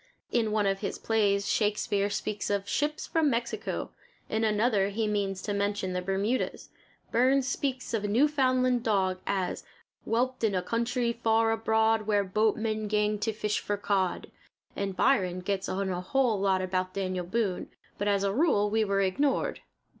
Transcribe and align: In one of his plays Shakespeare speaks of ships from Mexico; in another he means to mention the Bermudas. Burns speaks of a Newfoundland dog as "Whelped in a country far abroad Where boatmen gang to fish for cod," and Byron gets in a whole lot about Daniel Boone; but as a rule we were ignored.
In 0.31 0.51
one 0.51 0.65
of 0.65 0.79
his 0.79 0.97
plays 0.97 1.47
Shakespeare 1.47 2.09
speaks 2.09 2.49
of 2.49 2.67
ships 2.67 3.05
from 3.05 3.29
Mexico; 3.29 3.91
in 4.29 4.43
another 4.43 4.89
he 4.89 5.05
means 5.07 5.43
to 5.43 5.53
mention 5.53 5.93
the 5.93 6.01
Bermudas. 6.01 6.69
Burns 7.11 7.47
speaks 7.47 7.93
of 7.93 8.03
a 8.03 8.07
Newfoundland 8.07 8.81
dog 8.81 9.19
as 9.27 9.63
"Whelped 10.03 10.43
in 10.43 10.55
a 10.55 10.63
country 10.63 11.13
far 11.13 11.51
abroad 11.51 12.07
Where 12.07 12.23
boatmen 12.23 12.87
gang 12.87 13.19
to 13.19 13.31
fish 13.31 13.59
for 13.59 13.77
cod," 13.77 14.31
and 14.75 14.95
Byron 14.97 15.39
gets 15.41 15.69
in 15.69 15.89
a 15.91 16.01
whole 16.01 16.39
lot 16.39 16.63
about 16.63 16.95
Daniel 16.95 17.27
Boone; 17.27 17.69
but 17.99 18.07
as 18.07 18.23
a 18.23 18.33
rule 18.33 18.71
we 18.71 18.83
were 18.83 19.01
ignored. 19.01 19.59